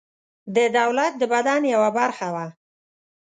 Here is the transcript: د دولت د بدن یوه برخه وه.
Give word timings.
د 0.55 0.57
دولت 0.79 1.13
د 1.17 1.23
بدن 1.33 1.61
یوه 1.73 1.89
برخه 1.99 2.27
وه. 2.35 2.47